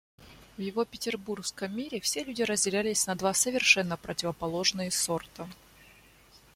В 0.57 0.61
его 0.61 0.83
петербургском 0.83 1.77
мире 1.77 2.01
все 2.01 2.23
люди 2.23 2.41
разделялись 2.41 3.05
на 3.05 3.13
два 3.13 3.35
совершенно 3.35 3.97
противоположные 3.97 4.89
сорта. 4.89 5.47